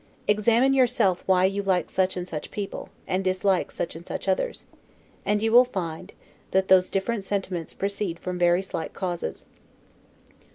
Examine 0.27 0.73
yourself 0.73 1.21
why 1.27 1.45
you 1.45 1.61
like 1.61 1.91
such 1.91 2.17
and 2.17 2.27
such 2.27 2.49
people, 2.49 2.89
and 3.05 3.23
dislike 3.23 3.69
such 3.69 3.95
and 3.95 4.03
such 4.03 4.27
others; 4.27 4.65
and 5.27 5.43
you 5.43 5.51
will 5.51 5.63
find, 5.63 6.13
that 6.49 6.69
those 6.69 6.89
different 6.89 7.23
sentiments 7.23 7.75
proceed 7.75 8.17
from 8.17 8.39
very 8.39 8.63
slight 8.63 8.93
causes. 8.95 9.45